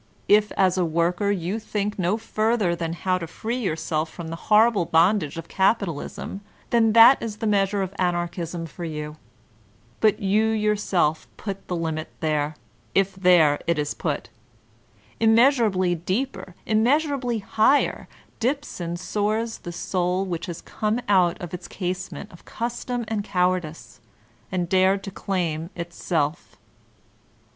If 0.27 0.51
as 0.53 0.79
a 0.79 0.83
worker, 0.83 1.29
you 1.29 1.59
think 1.59 1.99
no 1.99 2.17
further 2.17 2.75
than 2.75 2.93
how 2.93 3.19
to 3.19 3.27
free 3.27 3.59
yourself 3.59 4.09
from 4.11 4.29
the 4.29 4.35
horrible 4.49 4.85
bondage 4.85 5.37
of 5.37 5.47
capitalism, 5.47 6.41
then 6.71 6.93
that 6.93 7.21
is 7.21 7.37
the 7.37 7.45
measure 7.45 7.83
of 7.83 7.93
An 7.99 8.15
archism 8.15 8.67
for 8.67 8.83
you. 8.83 9.17
But 9.99 10.19
you 10.19 10.47
yourself 10.47 11.27
put 11.37 11.67
the 11.67 11.75
limit 11.75 12.09
there, 12.19 12.55
if 12.95 13.13
there 13.13 13.59
it 13.67 13.77
is 13.77 13.93
put. 13.93 14.29
Immeasurably 15.19 15.93
deeper, 15.93 16.55
immeasurably 16.65 17.37
higher, 17.37 18.07
dips 18.39 18.79
and 18.79 18.99
soars 18.99 19.59
the 19.59 19.71
soul 19.71 20.25
which 20.25 20.47
has 20.47 20.61
come 20.63 20.99
out 21.07 21.39
of 21.39 21.53
its 21.53 21.67
casement 21.67 22.31
of 22.31 22.43
custom 22.43 23.05
and 23.07 23.23
cowardice, 23.23 24.01
and 24.51 24.67
dared 24.67 25.03
to 25.03 25.11
claim 25.11 25.69
its 25.75 26.03
Self. 26.03 26.55